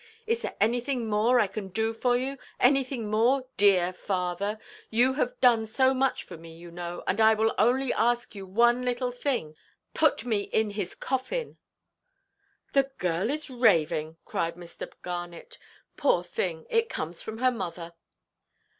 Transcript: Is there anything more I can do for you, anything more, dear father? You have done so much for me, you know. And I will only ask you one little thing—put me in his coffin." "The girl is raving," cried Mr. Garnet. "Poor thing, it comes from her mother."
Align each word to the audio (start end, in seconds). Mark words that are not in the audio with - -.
Is 0.25 0.41
there 0.41 0.55
anything 0.59 1.07
more 1.07 1.39
I 1.39 1.45
can 1.45 1.67
do 1.67 1.93
for 1.93 2.17
you, 2.17 2.39
anything 2.59 3.11
more, 3.11 3.45
dear 3.55 3.93
father? 3.93 4.57
You 4.89 5.13
have 5.13 5.39
done 5.39 5.67
so 5.67 5.93
much 5.93 6.23
for 6.23 6.37
me, 6.37 6.55
you 6.57 6.71
know. 6.71 7.03
And 7.05 7.21
I 7.21 7.35
will 7.35 7.53
only 7.55 7.93
ask 7.93 8.33
you 8.33 8.47
one 8.47 8.83
little 8.83 9.11
thing—put 9.11 10.25
me 10.25 10.39
in 10.45 10.71
his 10.71 10.95
coffin." 10.95 11.59
"The 12.73 12.89
girl 12.97 13.29
is 13.29 13.51
raving," 13.51 14.17
cried 14.25 14.55
Mr. 14.55 14.91
Garnet. 15.03 15.59
"Poor 15.97 16.23
thing, 16.23 16.65
it 16.71 16.89
comes 16.89 17.21
from 17.21 17.37
her 17.37 17.51
mother." 17.51 17.93